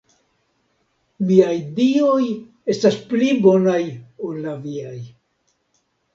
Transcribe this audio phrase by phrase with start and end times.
[1.31, 2.23] Miaj Dioj
[2.75, 3.79] estas pli bonaj
[4.31, 4.99] ol la viaj.